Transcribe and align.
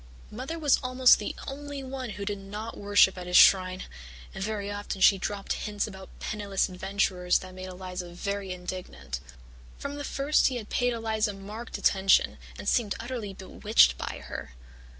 Mother 0.31 0.57
was 0.57 0.79
almost 0.81 1.19
the 1.19 1.35
only 1.45 1.83
one 1.83 2.09
who 2.17 2.25
did 2.25 2.39
not 2.39 2.75
worship 2.75 3.19
at 3.19 3.27
his 3.27 3.37
shrine, 3.37 3.83
and 4.33 4.43
very 4.43 4.71
often 4.71 4.99
she 4.99 5.19
dropped 5.19 5.53
hints 5.53 5.85
about 5.85 6.09
penniless 6.19 6.67
adventurers 6.67 7.37
that 7.37 7.53
made 7.53 7.67
Eliza 7.67 8.09
very 8.09 8.51
indignant. 8.51 9.19
"From 9.77 9.97
the 9.97 10.03
first 10.03 10.47
he 10.47 10.55
had 10.55 10.69
paid 10.71 10.93
Eliza 10.93 11.33
marked 11.33 11.77
attention 11.77 12.39
and 12.57 12.67
seemed 12.67 12.95
utterly 12.99 13.35
bewitched 13.35 13.95
by 13.99 14.23
her. 14.25 14.53